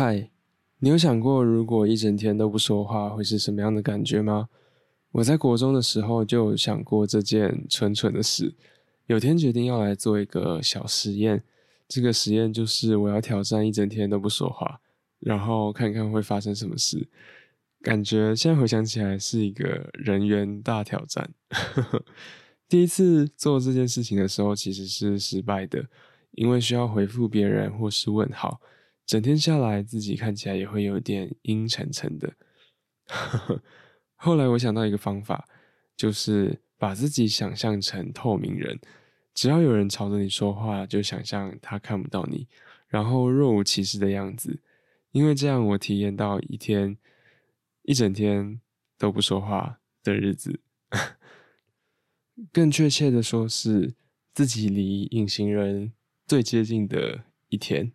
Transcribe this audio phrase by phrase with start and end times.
[0.00, 0.30] 嗨，
[0.78, 4.48] 你有想过如果一整天都不说话会是什么样的感觉吗？
[5.10, 8.54] 我在国中的时候就有想过这件蠢蠢的事，
[9.06, 11.42] 有天决定要来做一个小实验。
[11.88, 14.80] 这个实验就是我要挑战一整天都不说话，
[15.18, 17.08] 然后看看会发生什么事。
[17.82, 21.28] 感觉现在回想起来是一个人员大挑战。
[22.68, 25.86] 第一次做这件事情的时候其实是失败的，
[26.36, 28.60] 因为需要回复别人或是问好。
[29.08, 32.30] 整天下来，自己看起来也会有点阴沉沉的。
[34.16, 35.48] 后来我想到一个方法，
[35.96, 38.78] 就是把自己想象成透明人，
[39.32, 42.46] 只要有人朝着你说话，就想象他看不到你，
[42.86, 44.60] 然后若无其事的样子。
[45.12, 46.98] 因为这样，我体验到一天
[47.84, 48.60] 一整天
[48.98, 50.60] 都不说话的日子。
[52.52, 53.94] 更确切的说，是
[54.34, 55.94] 自己离隐形人
[56.26, 57.92] 最接近的一天。